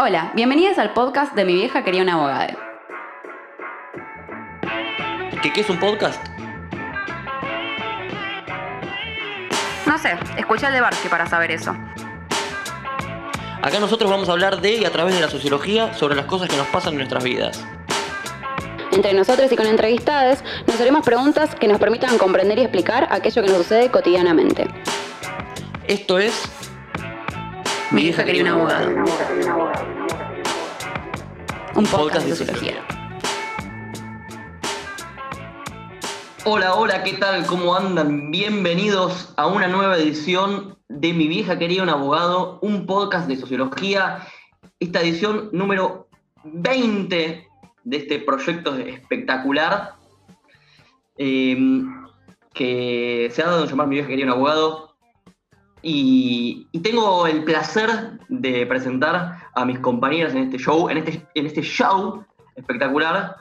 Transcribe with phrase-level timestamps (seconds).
[0.00, 2.56] Hola, bienvenidas al podcast de Mi vieja quería una abogada.
[5.42, 6.24] ¿Qué, qué es un podcast?
[9.86, 11.76] No sé, escucha el de Barsky para saber eso.
[13.60, 16.48] Acá nosotros vamos a hablar de y a través de la sociología sobre las cosas
[16.48, 17.66] que nos pasan en nuestras vidas.
[18.92, 23.42] Entre nosotros y con entrevistadas nos haremos preguntas que nos permitan comprender y explicar aquello
[23.42, 24.68] que nos sucede cotidianamente.
[25.88, 26.57] Esto es
[27.90, 28.90] Mi vieja quería un abogado.
[31.74, 32.84] Un podcast de sociología.
[36.44, 37.46] Hola, hola, ¿qué tal?
[37.46, 38.30] ¿Cómo andan?
[38.30, 44.18] Bienvenidos a una nueva edición de Mi vieja quería un abogado, un podcast de sociología.
[44.80, 46.08] Esta edición número
[46.44, 47.48] 20
[47.84, 49.94] de este proyecto espectacular
[51.16, 51.56] eh,
[52.52, 54.87] que se ha dado a llamar Mi vieja quería un abogado.
[55.82, 61.26] Y, y tengo el placer de presentar a mis compañeras en este show, en este,
[61.34, 62.24] en este show
[62.56, 63.36] espectacular.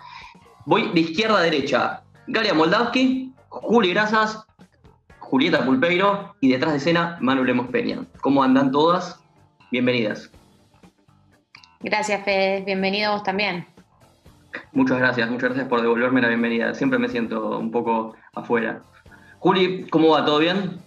[0.66, 2.04] Voy de izquierda a derecha.
[2.28, 4.46] Galia Moldavsky, Juli Grasas,
[5.20, 8.06] Julieta Pulpeiro y detrás de escena Manu Lemos Peña.
[8.22, 9.20] ¿Cómo andan todas?
[9.72, 10.32] Bienvenidas.
[11.82, 12.64] Gracias, Fede.
[12.66, 13.66] Bienvenido vos también.
[14.72, 16.74] Muchas gracias, muchas gracias por devolverme la bienvenida.
[16.74, 18.82] Siempre me siento un poco afuera.
[19.40, 20.26] Juli, ¿cómo va?
[20.26, 20.80] ¿Todo bien?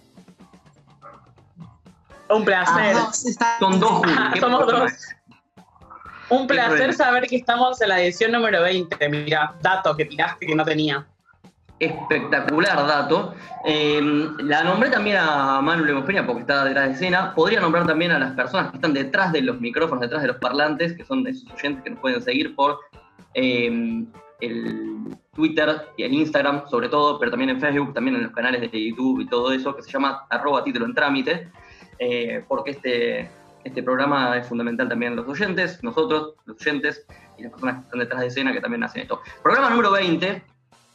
[2.33, 2.95] Un placer.
[3.25, 4.13] Está- Son dos Juli.
[4.17, 4.91] Ah, ¿qué somos dos.
[6.29, 9.09] Un placer saber que estamos en la edición número 20.
[9.09, 11.05] Mira, dato que tiraste que no tenía.
[11.79, 13.33] Espectacular dato.
[13.65, 13.99] Eh,
[14.39, 17.33] la nombré también a Manu Lemos Peña porque está detrás de escena.
[17.35, 20.37] Podría nombrar también a las personas que están detrás de los micrófonos, detrás de los
[20.37, 22.79] parlantes, que son esos oyentes que nos pueden seguir por
[23.33, 24.05] eh,
[24.41, 28.61] el Twitter y el Instagram, sobre todo, pero también en Facebook, también en los canales
[28.71, 31.49] de YouTube y todo eso, que se llama arroba título en trámite,
[32.03, 33.29] eh, porque este,
[33.63, 37.05] este programa es fundamental también los oyentes, nosotros, los oyentes
[37.37, 39.21] y las personas que están detrás de escena que también hacen esto.
[39.43, 40.41] Programa número 20,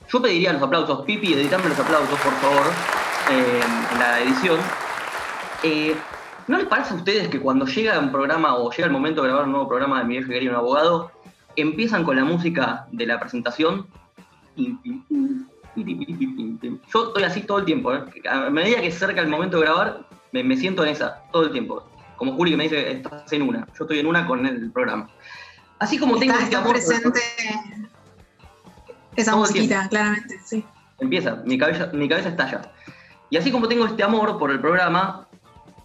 [0.08, 2.66] yo pediría los aplausos, Pipi, editame los aplausos, por favor,
[3.30, 3.60] eh,
[3.92, 4.58] en la edición.
[5.62, 5.94] Eh,
[6.48, 9.28] ¿No les parece a ustedes que cuando llega un programa o llega el momento de
[9.28, 11.12] grabar un nuevo programa de Mi vieja quería un abogado,
[11.54, 13.86] empiezan con la música de la presentación?
[14.56, 14.64] Yo
[17.06, 18.02] estoy así todo el tiempo, ¿eh?
[18.28, 21.44] A medida que se acerca el momento de grabar, me, me siento en esa, todo
[21.44, 21.84] el tiempo.
[22.16, 23.66] Como Juli que me dice, estás en una.
[23.78, 25.08] Yo estoy en una con el programa.
[25.78, 26.72] Así como tengo este amor...
[26.72, 27.20] presente
[29.16, 30.64] esa musiquita, claramente, sí.
[31.00, 32.72] Empieza, mi cabeza, mi cabeza estalla.
[33.30, 35.26] Y así como tengo este amor por el programa,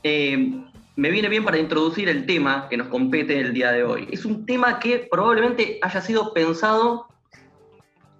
[0.04, 0.62] eh,
[0.96, 4.08] me viene bien para introducir el tema que nos compete el día de hoy.
[4.12, 7.08] Es un tema que probablemente haya sido pensado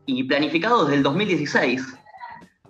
[0.06, 1.98] y planificado desde el 2016.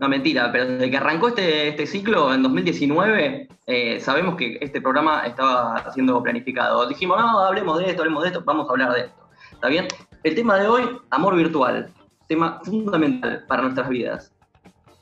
[0.01, 4.81] No, mentira, pero desde que arrancó este, este ciclo en 2019, eh, sabemos que este
[4.81, 6.87] programa estaba siendo planificado.
[6.87, 9.29] Dijimos, no, hablemos de esto, hablemos de esto, vamos a hablar de esto.
[9.51, 9.87] ¿Está bien?
[10.23, 11.93] El tema de hoy, amor virtual.
[12.25, 14.33] Tema fundamental para nuestras vidas.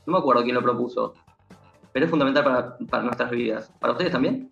[0.05, 1.13] No me acuerdo quién lo propuso,
[1.93, 3.71] pero es fundamental para, para nuestras vidas.
[3.79, 4.51] ¿Para ustedes también?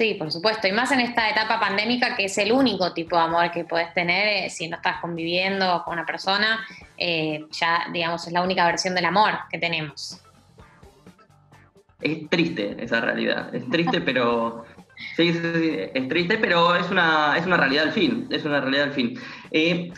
[0.00, 0.66] Sí, por supuesto.
[0.66, 3.92] Y más en esta etapa pandémica que es el único tipo de amor que puedes
[3.92, 6.66] tener eh, si no estás conviviendo con una persona.
[6.96, 10.18] eh, ya, digamos, es la única versión del amor que tenemos.
[12.00, 13.54] Es triste esa realidad.
[13.54, 14.64] Es triste, pero.
[15.18, 18.26] Sí, sí, sí, es triste, pero es una, es una realidad al fin.
[18.30, 19.20] Es una realidad al fin.
[19.50, 19.92] Eh,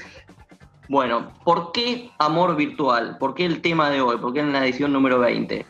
[0.88, 3.18] bueno, ¿por qué amor virtual?
[3.18, 4.16] ¿Por qué el tema de hoy?
[4.16, 5.64] ¿Por qué en la edición número 20?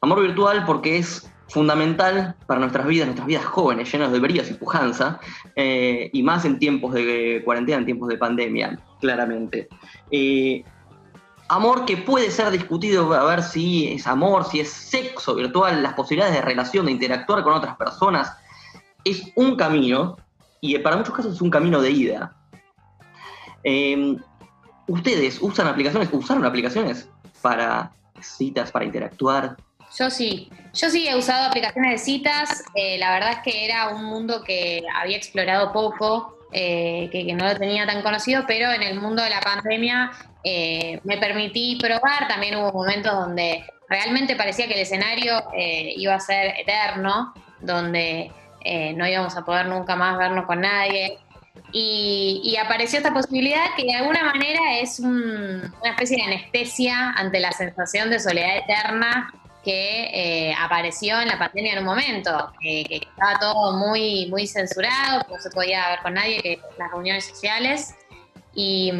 [0.00, 4.54] Amor virtual porque es fundamental para nuestras vidas, nuestras vidas jóvenes, llenas de brillas y
[4.54, 5.20] pujanza,
[5.56, 9.68] eh, y más en tiempos de cuarentena, en tiempos de pandemia, claramente.
[10.10, 10.64] Eh,
[11.48, 15.94] amor que puede ser discutido a ver si es amor, si es sexo virtual, las
[15.94, 18.36] posibilidades de relación, de interactuar con otras personas,
[19.04, 20.16] es un camino,
[20.60, 22.36] y para muchos casos es un camino de ida.
[23.62, 24.16] Eh,
[24.86, 27.08] ¿Ustedes usan aplicaciones, usaron aplicaciones
[27.40, 29.56] para citas, para interactuar?
[29.98, 32.64] Yo sí, yo sí he usado aplicaciones de citas.
[32.74, 37.46] eh, la verdad es que era un mundo que había explorado poco, eh, que, no
[37.46, 40.10] lo tenía tan conocido, pero en el mundo de la pandemia
[40.42, 42.26] eh, me permití probar.
[42.28, 45.42] También hubo momentos donde realmente parecía que el escenario
[45.96, 48.32] iba a ser eterno, donde
[48.96, 51.18] no íbamos a poder nunca más vernos con nadie.
[51.72, 57.10] Y, y apareció esta posibilidad que de alguna manera es un- una especie de anestesia
[57.10, 59.32] ante la sensación de soledad eterna
[59.64, 64.46] que eh, apareció en la pandemia en un momento, que, que estaba todo muy, muy
[64.46, 67.94] censurado, no se podía ver con nadie, que las reuniones sociales.
[68.54, 68.92] Y,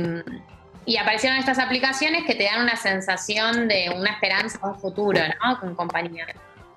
[0.87, 5.61] y aparecieron estas aplicaciones que te dan una sensación de una esperanza, un futuro, ¿no?
[5.61, 6.27] Con compañía.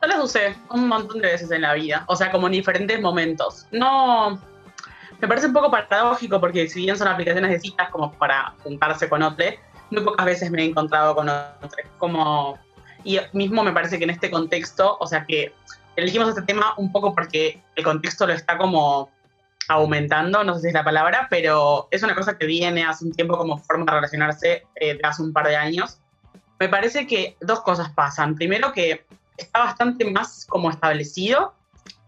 [0.01, 3.01] Yo las usé un montón de veces en la vida, o sea, como en diferentes
[3.01, 3.65] momentos.
[3.71, 4.39] No,
[5.19, 9.09] me parece un poco paradójico porque si bien son aplicaciones de citas como para juntarse
[9.09, 9.45] con otro,
[9.89, 11.83] muy pocas veces me he encontrado con otro.
[11.97, 12.59] Como,
[13.07, 15.53] y mismo me parece que en este contexto, o sea que
[15.95, 19.09] elegimos este tema un poco porque el contexto lo está como
[19.69, 23.13] aumentando, no sé si es la palabra, pero es una cosa que viene hace un
[23.13, 25.99] tiempo como forma de relacionarse eh, de hace un par de años.
[26.59, 28.35] Me parece que dos cosas pasan.
[28.35, 29.05] Primero que
[29.37, 31.53] está bastante más como establecido.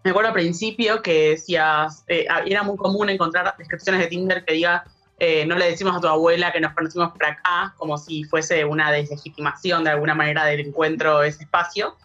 [0.04, 4.54] Me acuerdo al principio que decías, eh, era muy común encontrar descripciones de Tinder que
[4.54, 4.84] diga,
[5.20, 8.64] eh, no le decimos a tu abuela que nos conocimos por acá, como si fuese
[8.64, 11.98] una deslegitimación de alguna manera del encuentro, ese espacio.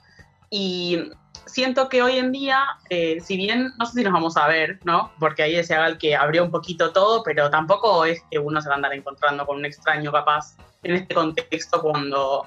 [0.50, 1.10] Y
[1.46, 4.80] siento que hoy en día, eh, si bien no sé si nos vamos a ver,
[4.84, 5.12] ¿no?
[5.20, 8.68] Porque ahí decía Gal que abrió un poquito todo, pero tampoco es que uno se
[8.68, 12.46] va a andar encontrando con un extraño capaz en este contexto cuando,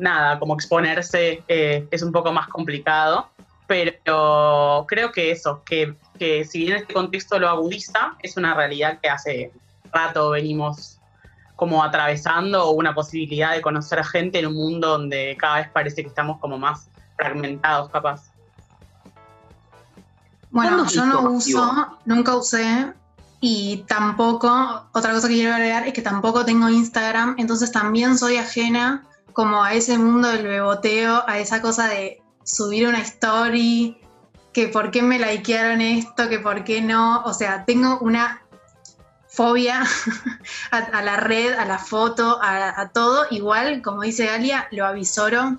[0.00, 3.28] nada, como exponerse eh, es un poco más complicado.
[3.68, 8.98] Pero creo que eso, que, que si bien este contexto lo agudiza, es una realidad
[9.02, 9.52] que hace
[9.92, 10.98] rato venimos
[11.56, 16.02] como atravesando una posibilidad de conocer a gente en un mundo donde cada vez parece
[16.02, 18.30] que estamos como más fragmentados, capaz.
[20.50, 22.92] Bueno, yo no uso, nunca usé
[23.40, 24.48] y tampoco,
[24.92, 29.62] otra cosa que quiero agregar es que tampoco tengo Instagram, entonces también soy ajena como
[29.62, 34.00] a ese mundo del beboteo, a esa cosa de subir una story,
[34.52, 38.42] que por qué me likearon esto, que por qué no, o sea, tengo una
[39.38, 39.84] fobia
[40.72, 45.58] a, la red, a la foto, a, todo, igual, como dice Galia, lo avisoro,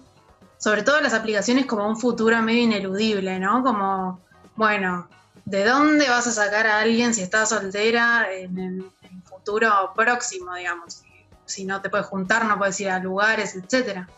[0.57, 3.63] sobre todo las aplicaciones como un futuro medio ineludible, ¿no?
[3.63, 4.19] Como
[4.57, 5.07] bueno,
[5.45, 8.91] ¿de dónde vas a sacar a alguien si estás soltera en el,
[9.23, 11.01] futuro próximo, digamos?
[11.45, 14.09] Si, no te puedes juntar, no puedes ir a lugares, etcétera.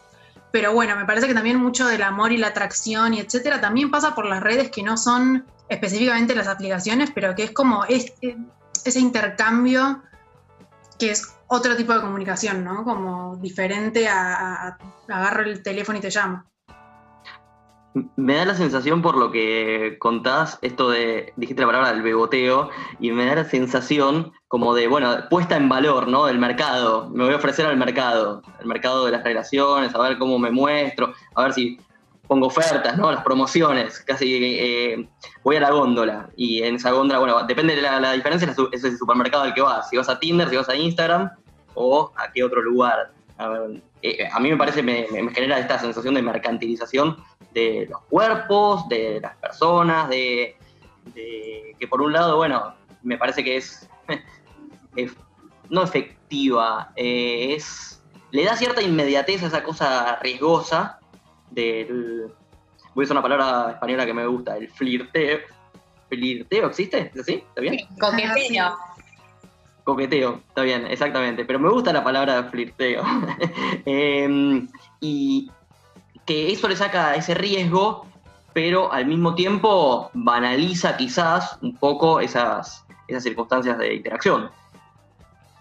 [0.51, 3.91] Pero bueno, me parece que también mucho del amor y la atracción y etcétera también
[3.91, 7.85] pasa por las redes que no son específicamente las aplicaciones, pero que es como
[8.85, 10.01] ese intercambio
[10.99, 12.83] que es otro tipo de comunicación, ¿no?
[12.83, 16.43] Como diferente a agarro el teléfono y te llamo.
[18.15, 22.69] Me da la sensación por lo que contás, esto de, dijiste la palabra del beboteo,
[22.99, 26.25] y me da la sensación como de, bueno, puesta en valor, ¿no?
[26.25, 27.09] Del mercado.
[27.09, 30.51] Me voy a ofrecer al mercado, el mercado de las relaciones, a ver cómo me
[30.51, 31.79] muestro, a ver si
[32.31, 33.11] pongo ofertas, ¿no?
[33.11, 35.09] Las promociones, casi eh,
[35.43, 36.29] voy a la góndola.
[36.37, 39.89] Y en esa góndola, bueno, depende de la, diferencia, es el supermercado al que vas.
[39.89, 41.29] Si vas a Tinder, si vas a Instagram,
[41.73, 43.11] o a qué otro lugar.
[43.37, 43.67] A,
[44.01, 47.17] eh, mí me parece, me genera esta sensación de mercantilización
[47.53, 50.55] de los cuerpos, de las personas, de,
[51.13, 53.89] que por un lado, bueno, me parece que es,
[55.69, 58.01] no efectiva, eh, es
[58.31, 61.00] le da cierta inmediatez a esa cosa riesgosa
[61.51, 62.31] del,
[62.93, 65.39] voy a usar una palabra española que me gusta, el flirteo.
[66.09, 67.11] ¿Flirteo existe?
[67.13, 67.33] ¿Es así?
[67.33, 67.77] ¿Está bien?
[67.99, 68.77] Coqueteo.
[69.83, 71.45] Coqueteo, está bien, exactamente.
[71.45, 73.03] Pero me gusta la palabra flirteo.
[73.85, 74.67] Em,
[74.99, 75.49] y,
[76.25, 78.05] que eso le saca ese riesgo,
[78.53, 84.51] pero al mismo tiempo banaliza quizás un poco esas, esas circunstancias de interacción.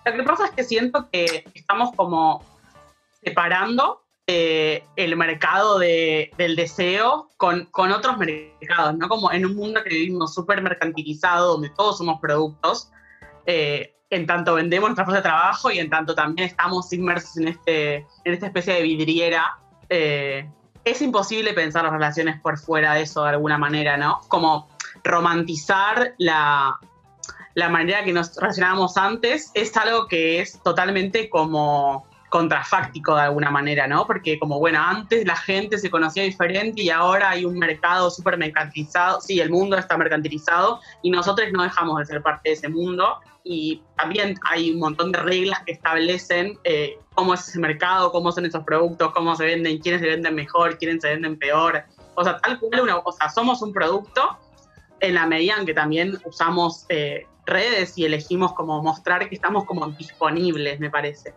[0.04, 2.44] Lo que pasa es que siento que estamos como
[3.22, 9.08] separando eh, el mercado del deseo con, con, otros mercados, ¿no?
[9.08, 12.92] Como en un mundo que vivimos súper mercantilizado, donde todos somos productos,
[13.46, 17.48] eh, en tanto vendemos nuestra fuerza de trabajo y en tanto también estamos inmersos en,
[17.48, 19.58] este, en esta especie de vidriera
[19.88, 20.48] eh,
[20.84, 24.20] es imposible pensar las relaciones por fuera de eso de alguna manera, ¿no?
[24.28, 24.68] Como
[25.02, 26.78] romantizar la,
[27.54, 33.50] la manera que nos relacionábamos antes es algo que es totalmente como contrafáctico de alguna
[33.50, 34.06] manera, ¿no?
[34.06, 38.38] Porque como, bueno, antes la gente se conocía diferente y ahora hay un mercado súper
[38.38, 42.68] mercantilizado, sí, el mundo está mercantilizado y nosotros no dejamos de ser parte de ese
[42.68, 48.12] mundo y también hay un montón de reglas que establecen eh, cómo es ese mercado,
[48.12, 51.82] cómo son esos productos, cómo se venden, quiénes se venden mejor, quiénes se venden peor.
[52.14, 54.38] O sea, tal cual una cosa, somos un producto
[55.00, 59.64] en la medida en que también usamos eh, redes y elegimos como mostrar que estamos
[59.64, 61.34] como disponibles, me parece.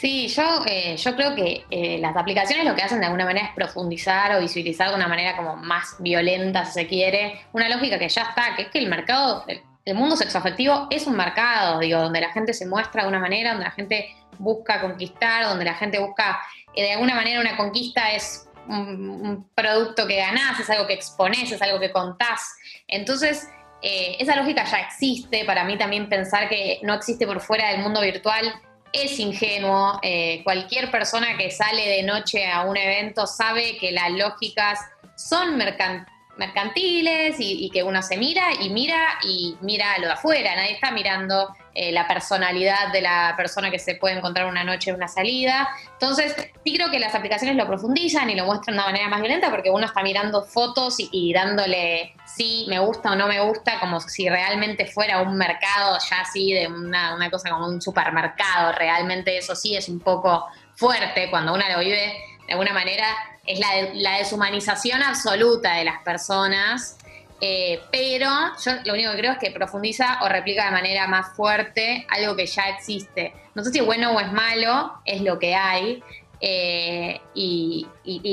[0.00, 3.54] Sí, yo, eh, yo creo que las aplicaciones lo que hacen de alguna manera es
[3.54, 8.08] profundizar o visibilizar de una manera como más violenta, si se quiere, una lógica que
[8.08, 9.44] ya está, que es que el mercado,
[9.84, 13.50] el mundo sexoafectivo es un mercado, digo, donde la gente se muestra de una manera,
[13.50, 16.40] donde la gente busca conquistar, donde la gente busca,
[16.74, 21.52] eh, de alguna manera una conquista es un, producto que ganás, es algo que exponés,
[21.52, 22.54] es algo que contás.
[22.88, 23.50] Entonces,
[23.82, 27.80] eh, esa lógica ya existe, para mí también pensar que no existe por fuera del
[27.80, 28.50] mundo virtual
[28.92, 29.98] es ingenuo.
[30.02, 34.78] Eh, cualquier persona que sale de noche a un evento sabe que las lógicas
[35.16, 40.56] son mercantiles mercantiles y, que uno se mira y mira y mira lo de afuera,
[40.56, 44.92] nadie está mirando eh, la personalidad de la persona que se puede encontrar una noche,
[44.92, 45.68] una salida.
[45.92, 49.20] Entonces, sí creo que las aplicaciones lo profundizan y lo muestran de una manera más
[49.20, 53.78] violenta porque uno está mirando fotos y, dándole sí, me gusta o no me gusta,
[53.78, 58.72] como si realmente fuera un mercado ya así, de una, una cosa como un supermercado.
[58.72, 62.14] Realmente eso sí es un poco fuerte cuando uno lo vive
[62.46, 63.06] de alguna manera
[63.46, 66.96] es la, deshumanización absoluta de las personas,
[67.40, 68.28] eh, pero
[68.62, 72.36] yo lo único que creo es que profundiza o replica de manera más fuerte algo
[72.36, 73.34] que ya existe.
[73.54, 76.02] No sé si es bueno o es malo, es lo que hay.
[76.42, 77.86] Eh, y,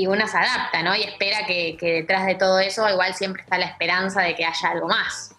[0.06, 0.96] uno se adapta, ¿no?
[0.96, 4.44] Y espera que, que detrás de todo eso igual siempre está la esperanza de que
[4.44, 5.34] haya algo más.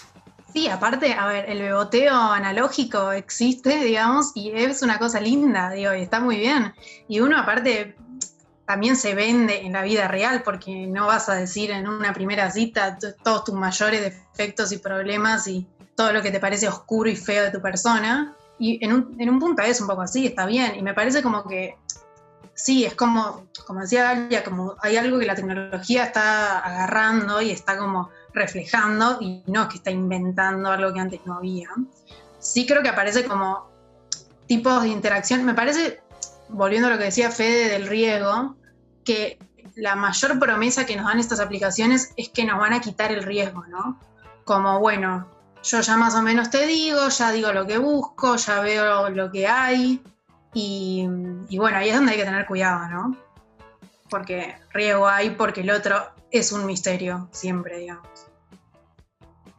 [0.54, 5.94] Sí, aparte, a ver, el beboteo analógico existe, digamos, y es una cosa linda, digo,
[5.94, 6.74] y está muy bien.
[7.08, 7.96] Y uno aparte
[8.70, 12.52] también se vende en la vida real, porque no vas a decir en una primera
[12.52, 17.16] cita todos tus mayores defectos y problemas y todo lo que te parece oscuro y
[17.16, 18.36] feo de tu persona.
[18.60, 20.76] Y en un, punto es un poco así, está bien.
[20.76, 21.80] Y me parece como que,
[22.54, 27.50] sí, es como, como decía Galia, como hay algo que la tecnología está agarrando y
[27.50, 31.70] está como reflejando y no es que está inventando algo que antes no había.
[32.38, 33.68] Sí creo que aparece como
[34.46, 35.44] tipos de interacción.
[35.44, 36.02] Me parece,
[36.50, 38.59] volviendo a lo que decía Fede del riesgo,
[39.10, 39.40] que
[39.76, 43.24] la mayor promesa que nos dan estas aplicaciones es que nos van a quitar el
[43.24, 44.00] riesgo, ¿no?
[44.44, 45.28] Como, bueno,
[45.64, 49.32] yo ya más o menos te digo, ya digo lo que busco, ya veo lo
[49.32, 50.00] que hay,
[50.54, 51.08] y,
[51.58, 53.18] bueno, ahí es donde hay que tener cuidado, ¿no?
[54.12, 55.96] Porque riesgo hay, porque el otro
[56.30, 58.29] es un misterio, siempre, digamos.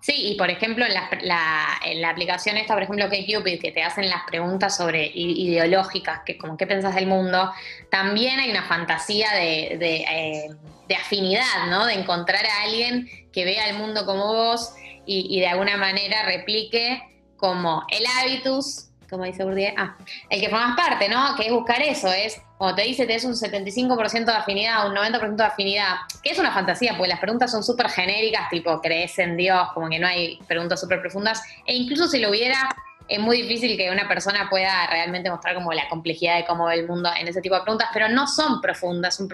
[0.00, 4.09] Sí, y por ejemplo, en la, aplicación esta, por ejemplo, que Cupid, que te hacen
[4.09, 7.52] las preguntas sobre ideológicas, que como qué pensás del mundo,
[7.90, 10.50] también hay una fantasía de, eh,
[10.88, 11.85] de, afinidad, ¿no?
[11.85, 14.73] De encontrar a alguien que vea el mundo como vos
[15.04, 17.02] y, y de alguna manera replique
[17.37, 19.97] como el hábitus como dice Bourdieu, ah,
[20.29, 21.35] el que formas parte, ¿no?
[21.37, 25.37] Que es buscar eso, es, como te dice, tenés un 75% de afinidad, un 90%
[25.37, 29.37] de afinidad, que es una fantasía, porque las preguntas son súper genéricas, tipo, crees en
[29.37, 32.69] Dios, como que no hay preguntas súper profundas, e incluso si lo hubiera,
[33.09, 36.75] es muy difícil que una persona pueda realmente mostrar como la complejidad de cómo ve
[36.75, 39.29] el mundo en ese tipo de preguntas, pero no son profundas, son,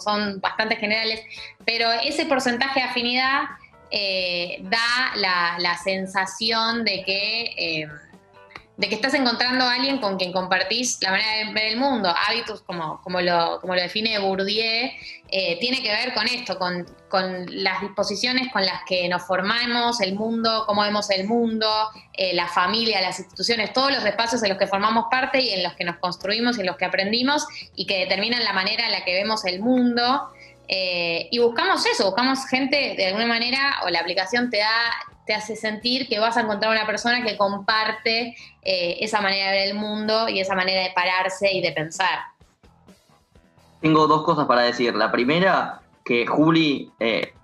[0.00, 1.20] son bastante generales,
[1.66, 3.42] pero ese porcentaje de afinidad
[3.90, 7.54] eh, da la, sensación de que...
[7.56, 7.88] Eh,
[8.76, 12.12] de que estás encontrando a alguien con quien compartís la manera de ver el mundo,
[12.26, 14.90] hábitos como, como, lo, como lo define Bourdieu,
[15.30, 16.86] eh, tiene que ver con esto, con,
[17.48, 21.68] las disposiciones con las que nos formamos, el mundo, cómo vemos el mundo,
[22.12, 25.62] eh, la familia, las instituciones, todos los espacios en los que formamos parte y en
[25.62, 28.92] los que nos construimos y en los que aprendimos y que determinan la manera en
[28.92, 30.28] la que vemos el mundo.
[30.66, 34.92] Eh, y buscamos eso, buscamos gente de alguna manera, o la aplicación te da,
[35.26, 39.58] te hace sentir que vas a encontrar una persona que comparte eh, esa manera de
[39.58, 42.20] ver el mundo y esa manera de pararse y de pensar.
[43.80, 44.94] Tengo dos cosas para decir.
[44.94, 47.34] La primera, que Juli eh,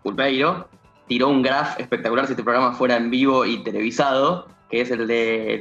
[1.07, 5.07] tiró un graph espectacular si este programa fuera en vivo y televisado, que es el
[5.07, 5.59] de,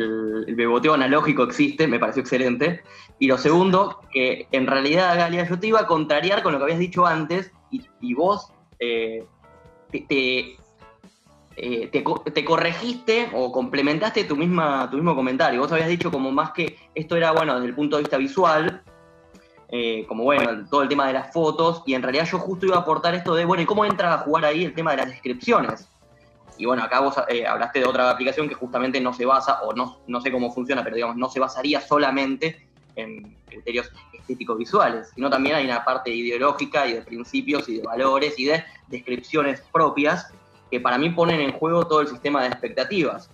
[0.55, 2.83] beboteo analógico existe, me pareció excelente.
[3.17, 6.65] Y lo segundo, que en realidad, Galia, yo te iba a contrariar con lo que
[6.65, 9.25] habías dicho antes y, vos eh,
[9.91, 10.55] te,
[11.61, 15.59] eh, te, corregiste o complementaste tu, misma, tu mismo comentario.
[15.59, 18.81] Vos habías dicho como más que esto era, bueno, desde el punto de vista visual,
[19.67, 22.77] eh, como bueno, todo el tema de las fotos, y en realidad yo justo iba
[22.77, 25.09] a aportar esto de, bueno, ¿y cómo entra a jugar ahí el tema de las
[25.09, 25.89] descripciones?
[26.57, 29.73] Y bueno, acá vos eh, hablaste de otra aplicación que justamente no se basa, o
[29.73, 35.11] no, no sé cómo funciona, pero digamos, no se basaría solamente en criterios estéticos visuales,
[35.13, 39.61] sino también hay una parte ideológica y de principios y de valores y de descripciones
[39.73, 40.31] propias
[40.69, 43.29] que para mí ponen en juego todo el sistema de expectativas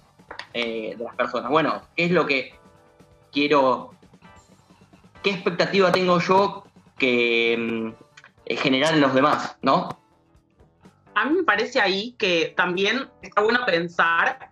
[0.53, 1.51] eh, de las personas.
[1.51, 2.55] Bueno, ¿qué es lo que
[3.31, 3.93] quiero,
[5.21, 6.63] qué expectativa tengo yo
[6.97, 8.03] que mm,
[8.45, 9.89] eh, generar en los demás, ¿no?
[11.15, 14.49] A mí me parece ahí que también está bueno pensar,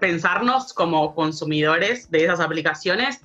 [0.00, 3.20] pensarnos como consumidores de esas aplicaciones,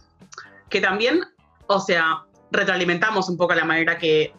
[0.69, 1.21] que también,
[1.67, 4.33] o sea, retroalimentamos un poco la manera que,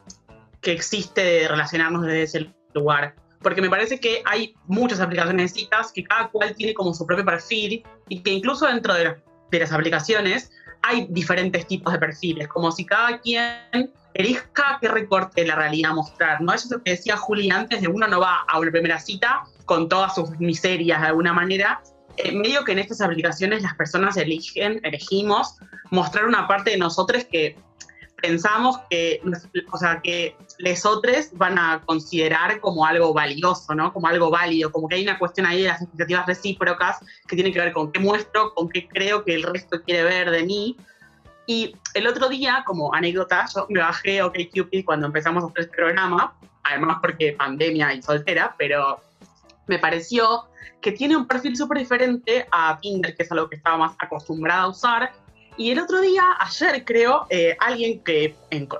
[0.60, 5.60] que existe de relacionarnos desde ese lugar porque me parece que hay muchas aplicaciones de
[5.60, 9.16] citas que cada cual tiene como su propio perfil y que incluso dentro de,
[9.58, 10.50] las aplicaciones
[10.82, 15.92] hay diferentes tipos de perfiles, como si cada quien elija qué recorte de la realidad
[15.92, 16.52] mostrar, ¿no?
[16.52, 19.44] Eso es lo que decía Juli antes, de uno no va a una primera cita
[19.66, 21.82] con todas sus miserias de alguna manera,
[22.16, 25.56] en medio que en estas aplicaciones las personas eligen, elegimos
[25.90, 27.56] mostrar una parte de nosotros que
[28.22, 29.20] pensamos que,
[29.70, 33.92] o sea, que lesotres van a considerar como algo valioso, ¿no?
[33.92, 37.52] Como algo válido, como que hay una cuestión ahí de las expectativas recíprocas que tiene
[37.52, 40.76] que ver con qué muestro, con qué creo que el resto quiere ver de mí.
[41.46, 45.76] Y el otro día, como anécdota, yo me bajé OkCupid cuando empezamos a hacer este
[45.76, 49.00] programa, además porque pandemia y soltera, pero
[49.66, 50.46] me pareció
[50.80, 54.62] que tiene un perfil súper diferente a Tinder, que es algo que estaba más acostumbrada
[54.62, 55.12] a usar,
[55.56, 58.34] y el otro día, ayer creo, eh, alguien que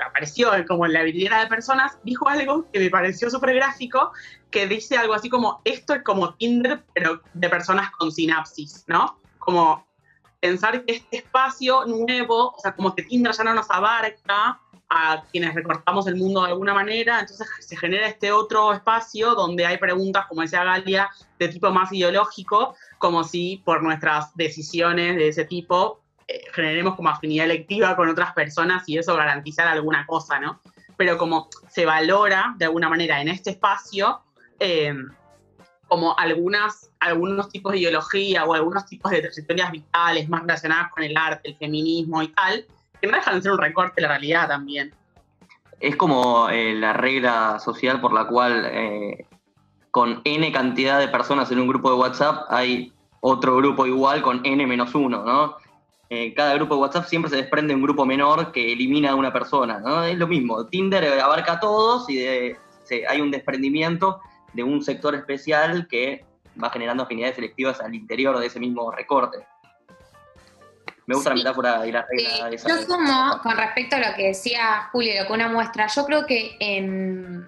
[0.07, 4.13] apareció como en la habilidad de personas dijo algo que me pareció súper gráfico,
[4.51, 9.19] que dice algo así como, esto es como Tinder, pero de personas con sinapsis, ¿no?
[9.39, 9.87] Como
[10.41, 15.25] pensar que este espacio nuevo, o sea, como que Tinder ya no nos abarca a
[15.31, 19.79] quienes recortamos el mundo de alguna manera, entonces se genera este otro espacio donde hay
[19.79, 25.45] preguntas, como decía Galia, de tipo más ideológico, como si por nuestras decisiones de ese
[25.47, 30.61] tipo eh, generemos como afinidad electiva con otras personas y eso garantizar alguna cosa, ¿no?
[30.97, 34.21] Pero como se valora de alguna manera en este espacio
[34.61, 34.95] eh,
[35.89, 41.03] como algunas, algunos tipos de ideología o algunos tipos de trayectorias vitales más relacionadas con
[41.03, 42.65] el arte, el feminismo y tal,
[43.01, 44.95] que no dejan de ser un recorte de la realidad también.
[45.81, 48.71] Es como eh, la regla social por la cual
[49.91, 54.41] con n cantidad de personas en un grupo de WhatsApp hay otro grupo igual con
[54.45, 55.57] n menos uno, ¿no?
[56.15, 59.33] Eh, cada grupo de WhatsApp siempre se desprende un grupo menor que elimina a una
[59.33, 60.05] persona, ¿no?
[60.05, 62.23] Es lo mismo, Tinder abarca a todos y
[63.09, 64.21] hay un desprendimiento
[64.53, 66.27] de un sector especial que
[66.63, 69.39] va generando afinidades selectivas al interior de ese mismo recorte.
[71.07, 72.69] Me gusta la metáfora y la regla de esa.
[72.69, 76.27] Yo sumo, con respecto a lo que decía Julio, lo que una muestra, yo creo
[76.27, 77.47] que en,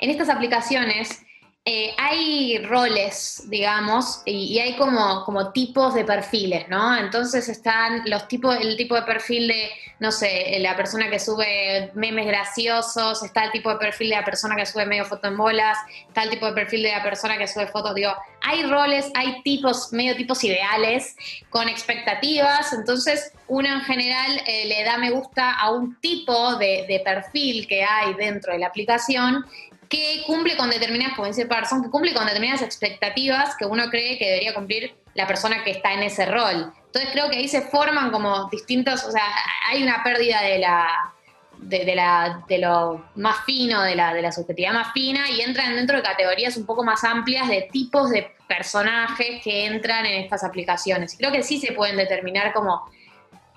[0.00, 1.24] en estas aplicaciones
[1.66, 6.96] eh, hay roles, digamos, y, hay como, tipos de perfiles, ¿no?
[6.96, 11.90] Entonces están los tipos, el tipo de perfil de, no sé, la persona que sube
[11.94, 15.36] memes graciosos, está el tipo de perfil de la persona que sube medio foto en
[15.36, 15.76] bolas,
[16.08, 19.42] está el tipo de perfil de la persona que sube fotos, digo, hay roles, hay
[19.42, 21.14] tipos, medio tipos ideales,
[21.50, 27.02] con expectativas, entonces uno en general eh, le da me gusta a un tipo de
[27.04, 29.44] perfil que hay dentro de la aplicación
[29.90, 34.94] que cumple con determinadas, que cumple con determinadas expectativas que uno cree que debería cumplir
[35.14, 36.72] la persona que está en ese rol.
[36.86, 39.24] Entonces creo que ahí se forman como distintos, o sea,
[39.68, 41.12] hay una pérdida de la,
[41.58, 45.74] de, la, de lo más fino, de la, de la subjetividad más fina, y entran
[45.74, 50.44] dentro de categorías un poco más amplias de tipos de personajes que entran en estas
[50.44, 51.16] aplicaciones.
[51.18, 52.88] Creo que sí se pueden determinar como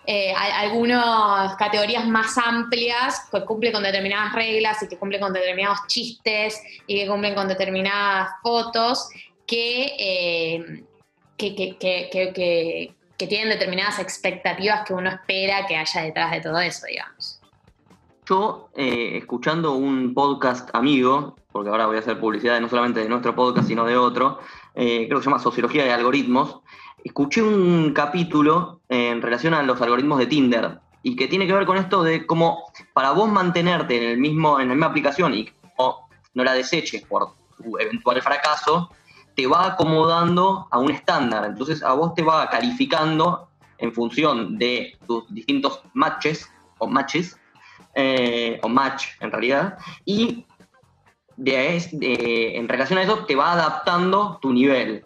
[0.06, 5.80] eh, algunas categorías más amplias que cumplen con determinadas reglas y que cumplen con determinados
[5.88, 9.08] chistes y que cumplen con determinadas fotos
[9.48, 10.84] que, eh,
[11.38, 12.96] que,
[13.30, 17.40] tienen determinadas expectativas que uno espera que haya detrás de todo eso, digamos.
[18.26, 23.08] Yo, eh, escuchando un podcast amigo, porque ahora voy a hacer publicidad no solamente de
[23.08, 24.40] nuestro podcast, sino de otro,
[24.74, 26.63] creo que se llama Sociología de Algoritmos,
[27.04, 31.66] escuché un capítulo en relación a los algoritmos de Tinder y que tiene que ver
[31.66, 32.64] con esto de cómo
[32.94, 35.50] para vos mantenerte en, el mismo, en la misma aplicación y
[36.34, 38.90] no, la deseches por tu eventual fracaso,
[39.36, 41.46] te va acomodando a un estándar.
[41.46, 47.38] Entonces a vos te va calificando en función de tus distintos matches o matches,
[47.94, 50.46] eh, o match en realidad, y
[51.38, 55.06] en relación a eso te va adaptando tu nivel.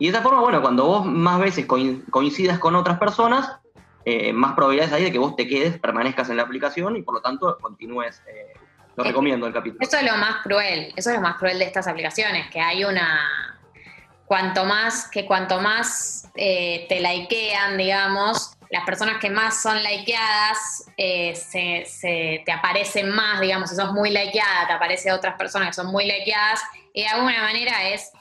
[0.00, 3.58] Y de esa forma, bueno, cuando vos más veces coincidas con otras personas,
[4.06, 7.16] eh, más probabilidades hay de que vos te quedes, permanezcas en la aplicación y por
[7.16, 8.22] lo tanto continúes.
[8.26, 8.54] Eh,
[8.96, 9.78] lo recomiendo el capítulo.
[9.82, 12.82] Eso es lo más cruel, eso es lo más cruel de estas aplicaciones, que hay
[12.82, 13.58] una.
[14.24, 20.86] Cuanto más, que cuanto más eh, te likean, digamos, las personas que más son likeadas
[20.96, 25.88] se, te aparecen más, digamos, si sos muy likeada, te aparecen otras personas que son
[25.88, 26.62] muy likeadas,
[26.94, 28.12] y de alguna manera es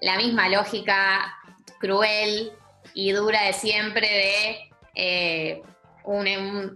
[0.00, 1.36] la misma lógica
[1.78, 2.52] cruel
[2.94, 5.62] y dura de siempre de, eh,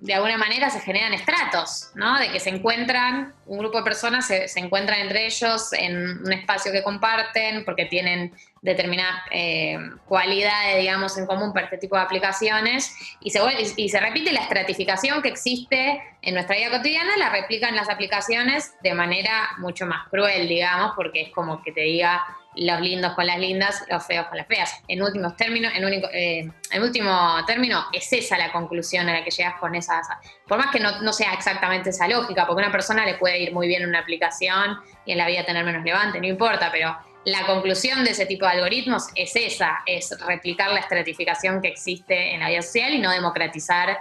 [0.02, 2.18] de alguna manera se generan estratos, ¿no?
[2.18, 6.70] De que se encuentran, un grupo de personas se, encuentran entre ellos en un espacio
[6.70, 12.94] que comparten porque tienen determinadas eh, cualidades, digamos, en común para este tipo de aplicaciones
[13.20, 13.40] y se,
[13.76, 18.74] y se repite la estratificación que existe en nuestra vida cotidiana, la replican las aplicaciones
[18.82, 22.22] de manera mucho más cruel, digamos, porque es como que te diga
[22.54, 24.82] los lindos con las lindas, los feos con las feas.
[24.88, 29.24] En últimos términos, en, único, eh, en último término, es esa la conclusión a la
[29.24, 30.06] que llegas con esas.
[30.46, 33.52] Por más que no, sea exactamente esa lógica, porque a una persona le puede ir
[33.52, 37.46] muy bien una aplicación y en la vida tener menos levante, no importa, pero la
[37.46, 42.40] conclusión de ese tipo de algoritmos es esa, es replicar la estratificación que existe en
[42.40, 43.98] la vida social y no democratizar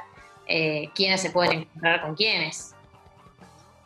[0.47, 2.75] eh, quiénes se pueden encontrar con quiénes.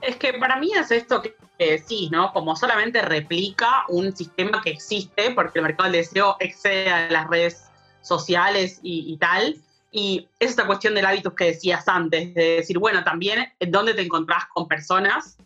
[0.02, 2.34] Es que para mí es esto que decís, ¿no?
[2.34, 7.28] Como solamente replica un sistema que existe, porque el mercado del deseo excede a las
[7.28, 9.58] redes sociales y, tal.
[9.92, 14.02] Y es esta cuestión del hábitos que decías antes, de decir, bueno, también dónde te
[14.02, 15.38] encontrás con personas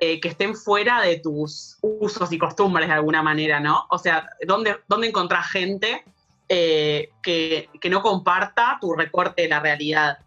[0.00, 3.86] eh, que estén fuera de tus usos y costumbres de alguna manera, ¿no?
[3.90, 6.04] O sea, ¿dónde, dónde encontrás gente
[6.48, 10.18] eh, que, no comparta tu recorte de la realidad?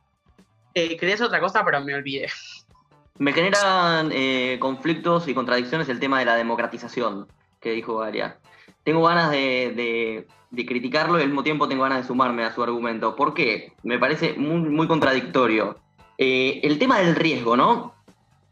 [0.73, 2.29] Eh, quería otra cosa, pero me olvidé.
[3.17, 7.27] Me generan eh, conflictos y contradicciones el tema de la democratización
[7.59, 8.37] que dijo Galia.
[8.83, 13.15] Tengo ganas de, criticarlo y al mismo tiempo tengo ganas de sumarme a su argumento.
[13.15, 13.73] ¿Por qué?
[13.83, 15.77] Me parece muy, contradictorio.
[16.17, 17.93] el tema del riesgo, ¿no?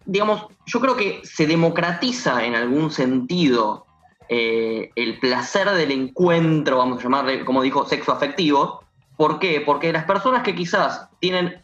[0.09, 3.85] digamos, yo creo que se democratiza en algún sentido
[4.27, 8.83] eh, el placer del encuentro, vamos a llamarle, como dijo, sexo afectivo.
[9.17, 9.61] ¿Por qué?
[9.61, 11.61] Porque las personas que quizás tienen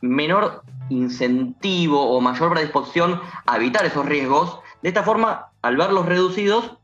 [0.00, 6.78] menor incentivo o mayor predisposición a evitar esos riesgos, de esta forma, al verlos reducidos,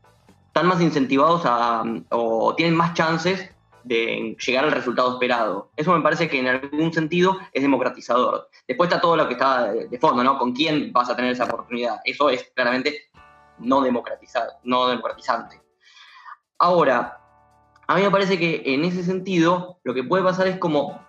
[0.47, 3.51] están más incentivados a, o tienen más chances
[3.83, 5.71] de llegar al resultado esperado.
[5.75, 8.49] Eso me parece que en algún sentido es democratizador.
[8.67, 10.37] Después está todo lo que está de fondo, ¿no?
[10.37, 11.99] ¿Con quién vas a tener esa oportunidad?
[12.03, 13.09] Eso es claramente
[13.59, 15.61] no democratizado, no democratizante.
[16.59, 17.19] Ahora,
[17.87, 21.06] a mí me parece que en ese sentido lo que puede pasar es como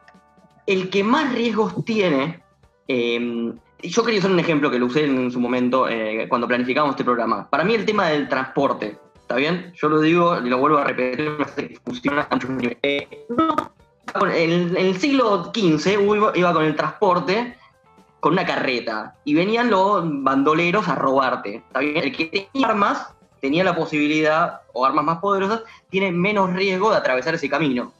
[0.68, 2.42] el que más riesgos tiene,
[2.86, 3.52] eh,
[3.82, 7.04] yo quería usar un ejemplo que lo usé en su momento eh, cuando planificamos este
[7.04, 7.48] programa.
[7.48, 9.74] Para mí el tema del transporte, ¿Está bien?
[9.74, 11.36] Yo lo digo y lo vuelvo a repetir,
[11.84, 12.26] funciona
[12.80, 13.06] eh,
[14.34, 16.00] en, el siglo XV
[16.34, 17.54] iba, con el transporte
[18.20, 21.56] con una carreta y venían los bandoleros a robarte.
[21.56, 21.98] ¿Está bien?
[21.98, 26.96] El que tenía armas tenía la posibilidad, o armas más poderosas, tiene menos riesgo de
[26.96, 27.92] atravesar ese camino.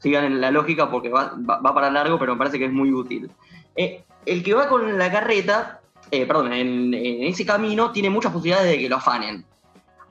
[0.00, 3.30] Sigan en la lógica porque va, para largo, pero me parece que es muy útil.
[3.76, 8.70] Eh, el que va con la carreta, eh, perdón, en, ese camino tiene muchas posibilidades
[8.70, 9.44] de que lo afanen.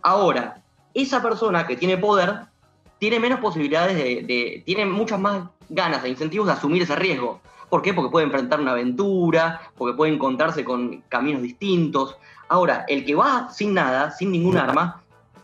[0.02, 0.62] Ahora,
[0.94, 2.42] esa persona que tiene poder
[3.00, 7.42] tiene menos posibilidades de, tiene muchas más ganas e incentivos de asumir ese riesgo.
[7.70, 7.94] ¿Por qué?
[7.94, 12.18] Porque puede enfrentar una aventura, porque puede encontrarse con caminos distintos.
[12.48, 15.02] Ahora, el que va sin nada, sin ningún arma,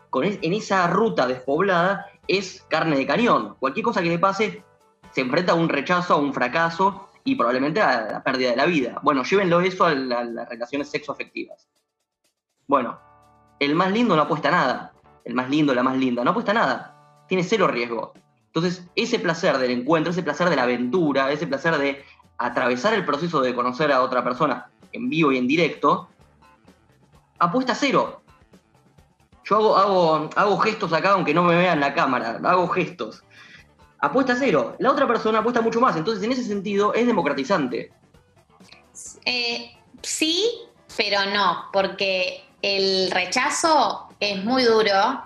[0.10, 3.56] con en esa ruta despoblada, es carne de cañón.
[3.60, 4.64] Cualquier cosa que le pase,
[5.12, 8.66] se enfrenta a un rechazo, a un fracaso y probablemente a la pérdida de la
[8.66, 9.00] vida.
[9.02, 11.68] Bueno, llévenlo eso a, a las relaciones sexoafectivas.
[12.68, 13.00] Bueno,
[13.60, 14.94] el más lindo no apuesta nada.
[15.24, 17.24] El más lindo, la más linda, no apuesta nada.
[17.28, 18.14] Tiene cero riesgo.
[18.48, 22.06] Entonces, ese placer del encuentro, ese placer de la aventura, ese placer de
[22.38, 26.10] atravesar el proceso de conocer a otra persona en vivo y en directo,
[27.40, 28.22] apuesta cero.
[29.46, 33.24] Yo hago, hago, hago gestos acá, aunque no me vean la cámara, hago gestos.
[34.00, 34.76] Apuesta cero.
[34.80, 35.96] La otra persona apuesta mucho más.
[35.96, 37.92] Entonces, en ese sentido, es democratizante.
[39.26, 40.62] Eh, sí,
[40.98, 45.24] pero no, porque el rechazo es muy duro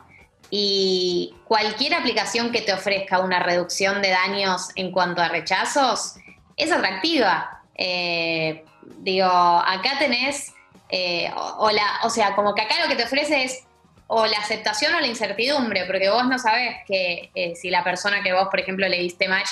[0.49, 6.15] y cualquier aplicación que te ofrezca una reducción de daños en cuanto a rechazos
[6.57, 7.61] es atractiva.
[7.75, 8.65] Eh,
[8.97, 10.53] digo, acá tenés,
[10.89, 11.69] eh, o,
[12.03, 13.63] o sea, como que acá lo que te ofrece es
[14.11, 18.23] o la aceptación o la incertidumbre, porque vos no sabés que eh, si la persona
[18.23, 19.49] que vos, por ejemplo, le diste match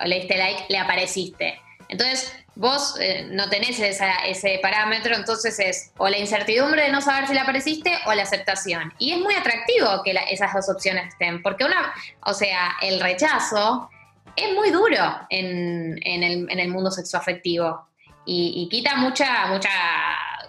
[0.00, 1.60] o le diste like, le apareciste.
[1.88, 7.28] Entonces, vos eh, no tenés ese parámetro, entonces es o la incertidumbre de no saber
[7.28, 8.92] si le apareciste o la aceptación.
[8.98, 11.94] Y es muy atractivo que esas dos opciones estén, porque una,
[12.26, 13.88] o sea, el rechazo
[14.34, 17.86] es muy duro en, el, mundo sexoafectivo
[18.26, 19.70] y, y quita mucha, mucha,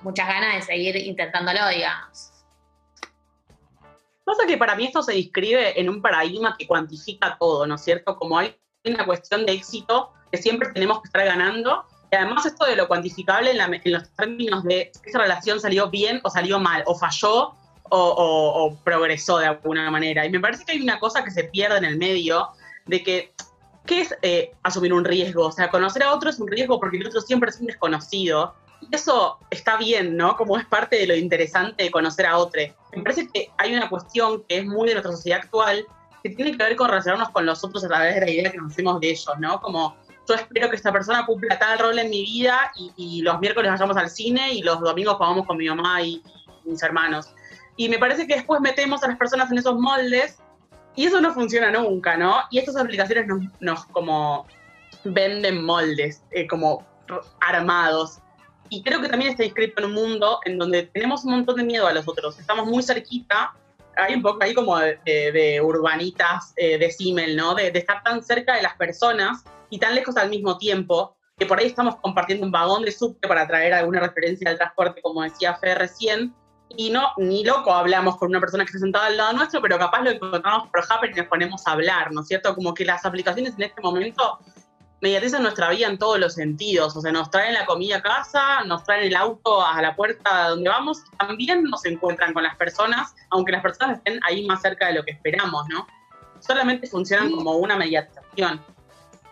[0.02, 2.33] muchas ganas de seguir intentándolo, digamos.
[4.24, 7.84] Pasa que para mí esto se describe en un paradigma que cuantifica todo, ¿no es
[7.84, 8.16] cierto?
[8.16, 8.56] Como hay
[8.86, 12.88] una cuestión de éxito que siempre tenemos que estar ganando y además esto de lo
[12.88, 17.56] cuantificable en, los términos de si esa relación salió bien o salió mal, o falló
[17.90, 20.24] o, progresó de alguna manera.
[20.24, 22.50] Y me parece que hay una cosa que se pierde en el medio
[22.86, 23.34] de que,
[23.88, 25.48] ¿qué es eh, asumir un riesgo?
[25.48, 28.54] O sea, conocer a otro es un riesgo porque el otro siempre es un desconocido.
[28.92, 30.36] Y eso está bien, ¿no?
[30.36, 32.62] Como es parte de lo interesante de conocer a otro.
[32.96, 35.86] Me parece que hay una cuestión que es muy de nuestra sociedad actual
[36.24, 38.58] que tiene que ver con relacionarnos con los otros a través de la idea que
[38.58, 39.60] nos hacemos de ellos, ¿no?
[39.62, 39.96] Como
[40.28, 43.98] yo espero que esta persona cumpla tal rol en mi vida y, los miércoles vayamos
[43.98, 46.24] al cine y los domingos vamos con mi mamá y,
[46.64, 47.34] mis hermanos.
[47.76, 50.40] Y me parece que después metemos a las personas en esos moldes
[50.96, 52.38] y eso no funciona nunca, ¿no?
[52.52, 53.28] Y estas aplicaciones
[53.60, 54.48] nos, como
[55.04, 56.86] venden moldes, eh, como
[57.42, 58.20] armados.
[58.74, 61.64] Y creo que también está inscrito en un mundo en donde tenemos un montón de
[61.64, 62.40] miedo a los otros.
[62.40, 63.54] Estamos muy cerquita,
[63.96, 67.54] hay un poco ahí como de, urbanitas eh, de Simmel, ¿no?
[67.54, 71.46] De, de estar tan cerca de las personas y tan lejos al mismo tiempo, que
[71.46, 75.22] por ahí estamos compartiendo un vagón de subte para traer alguna referencia al transporte, como
[75.22, 76.34] decía Fe recién,
[76.76, 79.78] y no, ni loco hablamos con una persona que está sentada al lado nuestro, pero
[79.78, 82.56] capaz lo encontramos por Happer y nos ponemos a hablar, ¿no es cierto?
[82.56, 84.40] Como que las aplicaciones en este momento
[85.04, 88.64] mediatizan nuestra vida en todos los sentidos, o sea, nos traen la comida a casa,
[88.64, 92.56] nos traen el auto a la puerta donde vamos, y también nos encuentran con las
[92.56, 95.86] personas, aunque las personas estén ahí más cerca de lo que esperamos, ¿no?
[96.40, 98.62] Solamente funcionan como una mediatización.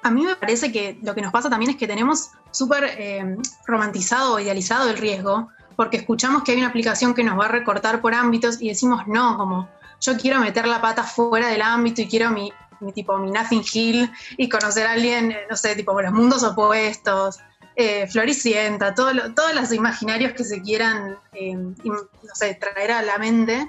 [0.03, 3.38] A mí me parece que lo que nos pasa también es que tenemos súper eh,
[3.65, 7.47] romantizado o idealizado el riesgo, porque escuchamos que hay una aplicación que nos va a
[7.47, 9.69] recortar por ámbitos y decimos no, como
[10.01, 12.51] yo quiero meter la pata fuera del ámbito y quiero mi,
[12.93, 17.39] tipo mi Nothing Hill y conocer a alguien, no sé, tipo los mundos opuestos,
[17.75, 19.15] eh, Floricienta, todos
[19.55, 21.95] los imaginarios que se quieran, eh, no
[22.33, 23.67] sé, traer a la mente.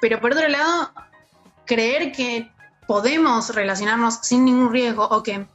[0.00, 0.92] Pero por otro lado,
[1.66, 2.50] creer que
[2.86, 5.46] podemos relacionarnos sin ningún riesgo o que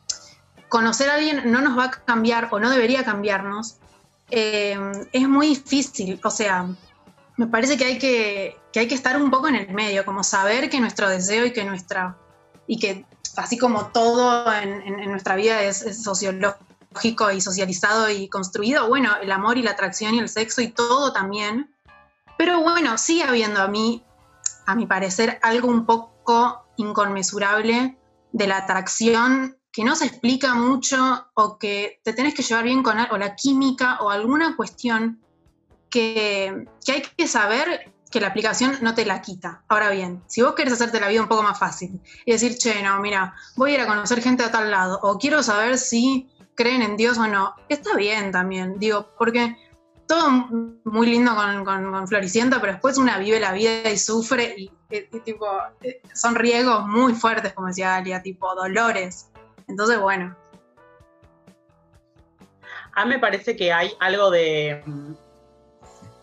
[0.70, 3.78] conocer a alguien no nos va a cambiar o no debería cambiarnos,
[4.30, 4.78] eh,
[5.12, 6.20] es muy difícil.
[6.24, 6.68] O sea,
[7.38, 10.70] me parece que hay que, hay que estar un poco en el medio, como saber
[10.70, 12.18] que nuestro deseo y que nuestra.
[12.68, 19.16] Y que así como todo en, nuestra vida es, sociológico y socializado y construido, bueno,
[19.22, 21.74] el amor y la atracción y el sexo y todo también.
[22.38, 24.04] Pero bueno, sigue habiendo a mí,
[24.66, 27.98] a mi parecer, algo un poco inconmensurable
[28.32, 32.82] de la atracción que no se explica mucho o que te tenés que llevar bien
[32.82, 35.22] con o la química o alguna cuestión
[35.90, 39.62] que, hay que saber que la aplicación no te la quita.
[39.68, 42.82] Ahora bien, si vos querés hacerte la vida un poco más fácil y decir, che,
[42.82, 46.28] no, mira, voy a ir a conocer gente a tal lado, o quiero saber si
[46.56, 49.56] creen en Dios o no, está bien también, digo, porque
[50.08, 50.30] todo
[50.84, 54.72] muy lindo con, Floricienta, pero después una vive la vida y sufre y,
[55.24, 55.46] tipo,
[55.84, 59.30] eh, son riesgos muy fuertes, como decía Galia, tipo dolores.
[59.68, 60.36] Entonces, bueno.
[62.96, 64.82] A mí me parece que hay algo de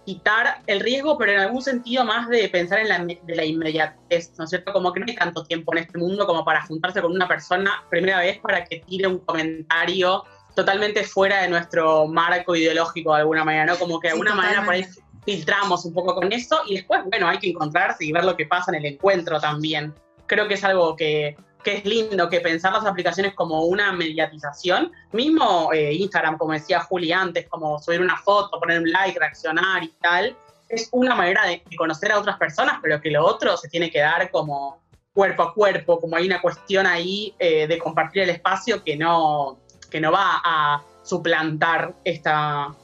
[0.05, 4.33] quitar el riesgo, pero en algún sentido más de pensar en la, de la inmediatez,
[4.39, 4.73] ¿no es cierto?
[4.73, 7.85] Como que no hay tanto tiempo en este mundo como para juntarse con una persona
[7.91, 13.45] primera vez para que tire un comentario totalmente fuera de nuestro marco ideológico de alguna
[13.45, 13.77] manera, ¿no?
[13.77, 14.87] Como que de alguna manera por ahí
[15.25, 18.47] filtramos un poco con eso y después, bueno, hay que encontrarse y ver lo que
[18.47, 19.95] pasa en el encuentro también.
[20.27, 24.93] Creo que es algo que que es lindo que pensar las aplicaciones como una mediatización,
[25.13, 29.83] mismo eh, Instagram, como decía Juli antes, como subir una foto, poner un like, reaccionar
[29.83, 30.37] y tal,
[30.69, 34.01] es una manera de, conocer a otras personas, pero que lo otro se tiene que
[34.01, 34.79] dar como
[35.13, 39.59] cuerpo a cuerpo, como hay una cuestión ahí eh, de compartir el espacio que no,
[39.91, 42.75] que no va a suplantar esta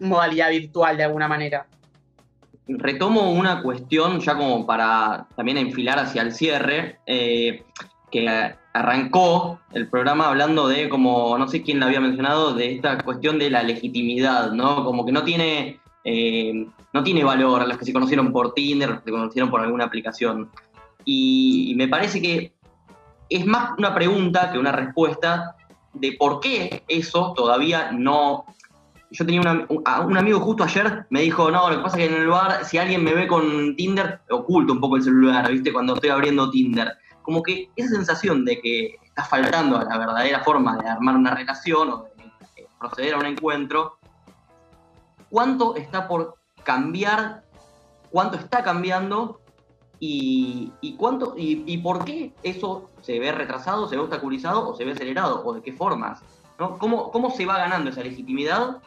[0.00, 1.66] modalidad virtual de alguna manera.
[2.66, 6.98] Retomo una cuestión ya como para también enfilar hacia el cierre.
[7.06, 7.64] Eh,
[8.12, 8.28] que
[8.74, 13.38] arrancó el programa hablando de, como no sé quién lo había mencionado, de esta cuestión
[13.38, 14.84] de la legitimidad, ¿no?
[14.84, 19.00] Como que no tiene, eh, no tiene valor a las que se conocieron por Tinder,
[19.02, 20.50] se conocieron por alguna aplicación.
[21.04, 22.52] Y, me parece que
[23.28, 25.56] es más una pregunta que una respuesta
[25.94, 28.44] de por qué eso todavía no...
[29.10, 32.14] Yo tenía un, un amigo justo ayer, me dijo, no, lo que pasa es que
[32.14, 35.72] en el bar, si alguien me ve con Tinder, oculto un poco el celular, ¿viste?
[35.72, 40.40] Cuando estoy abriendo Tinder como que esa sensación de que está faltando a la verdadera
[40.40, 42.02] forma de armar una relación o
[42.56, 43.98] de proceder a un encuentro,
[45.30, 47.44] ¿cuánto está por cambiar?
[48.10, 49.40] ¿Cuánto está cambiando?
[50.04, 54.92] Y, cuánto y, por qué eso se ve retrasado, se ve obstaculizado o se ve
[54.92, 55.44] acelerado?
[55.44, 56.20] ¿O de qué formas?
[56.58, 56.76] ¿no?
[56.78, 58.78] ¿Cómo, ¿Cómo se va ganando esa legitimidad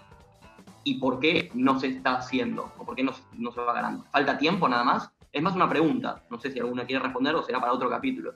[0.84, 2.70] y por qué no se está haciendo?
[2.78, 4.04] ¿O por qué no, no se va ganando?
[4.12, 5.10] ¿Falta tiempo nada más?
[5.36, 6.24] Es más una pregunta.
[6.30, 8.36] No sé si alguna quiere responder o será para otro capítulo.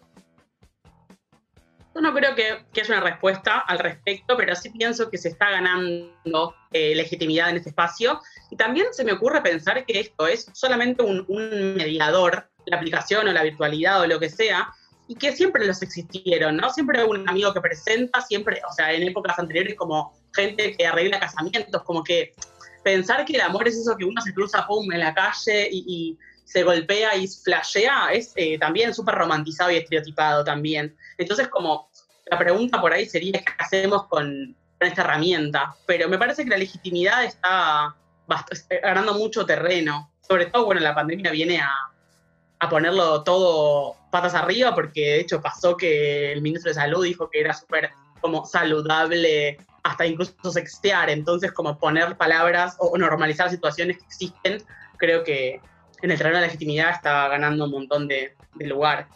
[1.96, 5.30] Yo no creo que, que haya una respuesta al respecto, pero sí pienso que se
[5.30, 8.20] está ganando eh, legitimidad en este espacio.
[8.52, 11.26] Y también se me ocurre pensar que esto es solamente un,
[11.78, 14.74] mediador, la aplicación o la virtualidad o lo que sea,
[15.08, 16.70] y que siempre los existieron, ¿no?
[16.70, 21.22] Siempre un amigo que presenta, siempre, o sea, en épocas anteriores como gente que arregla
[21.22, 22.34] casamientos, como que
[22.84, 26.18] pensar que el amor es eso que uno se cruza, pum, en la calle y
[26.50, 30.98] se golpea y flashea, es eh, también súper romantizado y estereotipado también.
[31.20, 31.92] Entonces, como
[32.26, 36.58] la pregunta por ahí sería qué hacemos con, esta herramienta, pero me parece que la
[36.58, 37.94] legitimidad está
[38.82, 41.70] ganando mucho terreno, sobre todo, bueno, la pandemia viene a,
[42.60, 47.30] a ponerlo todo patas arriba, porque de hecho pasó que el ministro de Salud dijo
[47.30, 53.98] que era súper como saludable hasta incluso sextear, entonces como poner palabras o normalizar situaciones
[53.98, 54.64] que existen,
[54.98, 55.60] creo que
[56.02, 59.08] en el terreno de la legitimidad está ganando un montón de, lugar.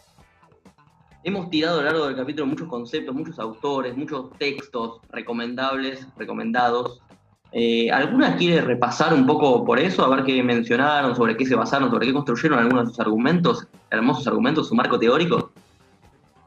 [1.22, 7.00] hemos tirado a lo largo del capítulo muchos conceptos, muchos autores, muchos textos recomendables, recomendados.
[7.52, 10.04] Eh, ¿Alguna quiere repasar un poco por eso?
[10.04, 13.66] A ver qué mencionaron, sobre qué se basaron, sobre qué construyeron algunos de sus argumentos,
[13.90, 15.52] hermosos argumentos, su marco teórico.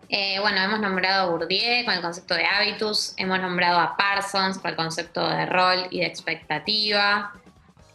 [0.09, 4.57] Eh, bueno, hemos nombrado a Bourdieu con el concepto de hábitus, hemos nombrado a Parsons
[4.57, 7.33] con el concepto de rol y de expectativa.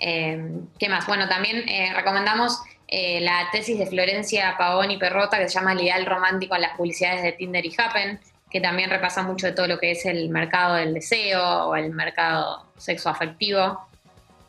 [0.05, 1.07] Eh, ¿Qué más?
[1.07, 2.61] Bueno, también recomendamos
[2.91, 6.77] la tesis de Florencia Pavón y Perrota que se llama El ideal romántico en las
[6.77, 10.29] publicidades de Tinder y Happen, que también repasa mucho de todo lo que es el
[10.29, 13.81] mercado del deseo o el mercado sexoafectivo.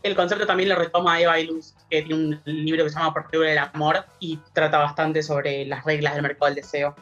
[0.03, 3.31] El concepto también lo retoma Eva Ilus, que tiene un libro que se llá Por
[3.31, 6.93] del Amor y trata bastante sobre las reglas del mercado del deseo.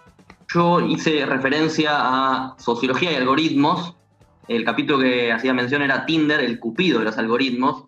[0.53, 3.95] Yo hice referencia a sociología y algoritmos.
[4.47, 7.85] El capítulo que hacía mención era Tinder, el cupido de los algoritmos.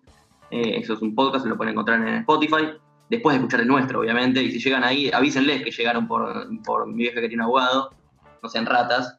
[0.50, 2.72] Eh, eso es un podcast, lo pueden encontrar en Spotify.
[3.10, 4.42] Después de escuchar el nuestro, obviamente.
[4.42, 7.90] Y si llegan ahí, avísenles que llegaron por, por mi vieja que tiene abogado
[8.44, 9.16] no sean ratas.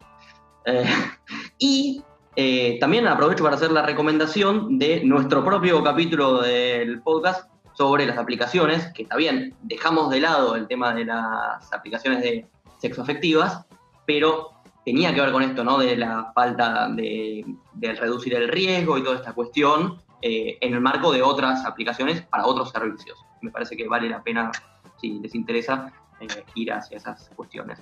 [0.66, 0.86] Eh,
[1.58, 2.02] y
[2.38, 8.18] eh, también aprovecho para hacer la recomendación de nuestro propio capítulo del podcast sobre las
[8.18, 13.66] aplicaciones, que está bien, dejamos de lado el tema de las aplicaciones de sexoafectivas,
[14.06, 14.52] pero
[14.86, 15.80] tenía que ver con esto, ¿no?
[15.80, 17.44] De la falta de,
[18.00, 22.48] reducir el riesgo y toda esta cuestión eh, en el marco de otras aplicaciones para
[22.48, 23.24] otros servicios.
[23.42, 24.52] Me parece que vale la pena,
[25.00, 25.94] si les interesa,
[26.56, 27.78] ir hacia esas cuestiones.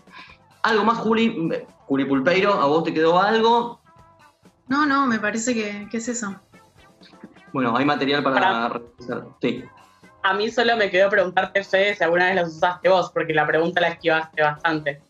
[0.63, 1.49] ¿Algo más, Juli?
[1.85, 3.79] Juli Pulpeiro, ¿a vos te quedó algo?
[4.67, 6.35] No, no, me parece que, es eso.
[7.53, 9.25] Bueno, hay material para, revisar.
[9.39, 9.63] Sí.
[10.23, 13.47] A mí solo me quedó preguntarte, Fede, si alguna vez los usaste vos, porque la
[13.47, 15.01] pregunta la esquivaste bastante.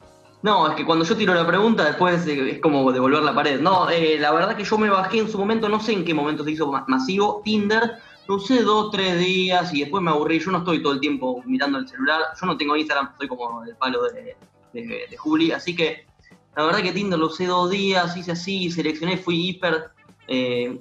[0.44, 3.62] No, es que cuando yo tiro la pregunta, después es como devolver la pared.
[3.62, 6.14] No, eh, la verdad que yo me bajé en su momento, no sé en qué
[6.14, 7.94] momento se hizo masivo, Tinder,
[8.28, 10.40] lo usé dos, tres días y después me aburrí.
[10.40, 13.64] Yo no estoy todo el tiempo mirando el celular, yo no tengo Instagram, soy como
[13.64, 14.36] el palo de,
[14.74, 15.54] de, Juli.
[15.54, 16.06] Así que
[16.58, 19.92] la verdad que Tinder lo usé dos días, hice así, seleccioné, fui hiper,
[20.28, 20.78] eh,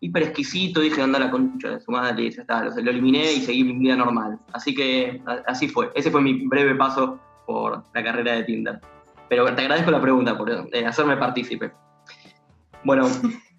[0.00, 3.40] hiper exquisito, dije anda la concha de su madre y ya está, lo, eliminé y
[3.42, 4.40] seguí mi vida normal.
[4.52, 5.92] Así que así fue.
[5.94, 8.80] Ese fue mi breve paso por la carrera de Tinder.
[9.28, 11.72] Pero te agradezco la pregunta por eh, hacerme partícipe.
[12.84, 13.08] Bueno,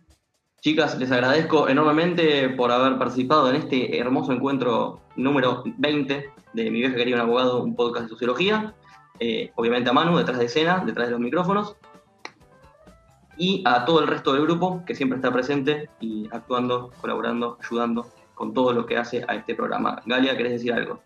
[0.61, 6.79] chicas, les agradezco enormemente por haber participado en este hermoso encuentro número 20 de Mi
[6.79, 8.73] vieja quería un abogado, un podcast de sociología.
[9.19, 11.75] Eh, obviamente a Manu detrás de escena, detrás de los micrófonos,
[13.37, 18.07] y a todo el resto del grupo que siempre está presente y actuando, colaborando, ayudando
[18.33, 20.01] con todo lo que hace a este programa.
[20.05, 21.01] Galia, ¿querés decir algo?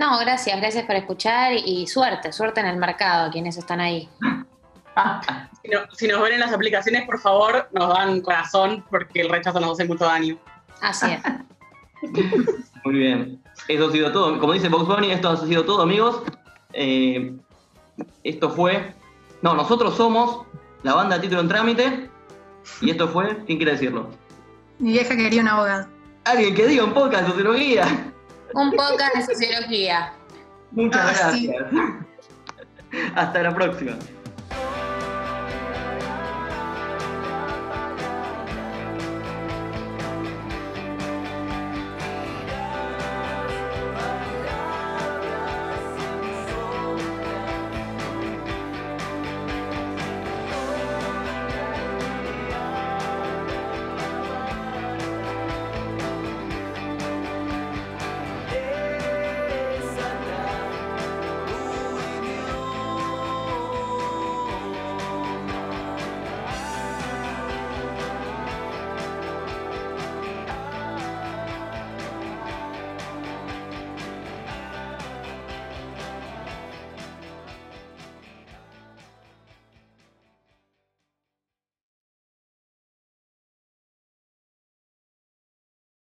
[0.00, 4.08] No, gracias, gracias por escuchar y suerte, suerte en el mercado, quienes están ahí.
[5.92, 9.72] si, nos ven en las aplicaciones, por favor, nos dan corazón porque el rechazo nos
[9.72, 10.38] hace mucho daño.
[10.80, 11.20] Así es.
[12.84, 13.42] Muy bien.
[13.68, 14.40] Eso ha sido todo.
[14.40, 16.22] Como dice Box Bunny, esto ha sido todo, amigos.
[16.72, 17.34] Eh,
[18.24, 18.94] esto fue.
[19.42, 20.46] No, nosotros somos
[20.82, 22.10] la banda de título en trámite.
[22.80, 23.36] Y esto fue.
[23.44, 24.08] ¿Quién quiere decirlo?
[24.78, 25.88] Mi vieja quería un abogado.
[26.24, 28.09] Alguien que diga un podcast de sociología.
[28.54, 30.12] Un podcast de sociología.
[30.72, 31.66] Muchas ah, gracias.
[33.14, 33.96] Hasta la próxima.